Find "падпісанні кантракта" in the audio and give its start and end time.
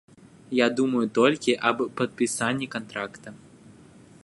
2.01-3.29